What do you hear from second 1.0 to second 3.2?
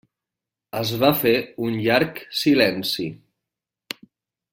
va fer un llarg silenci.